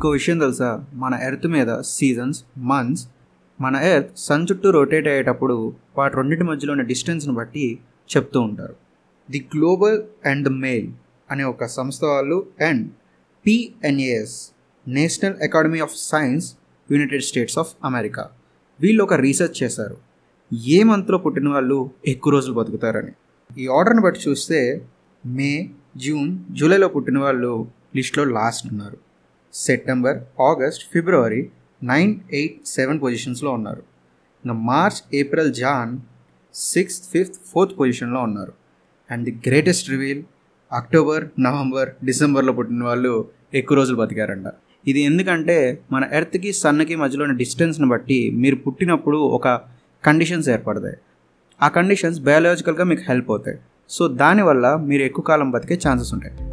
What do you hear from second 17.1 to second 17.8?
States of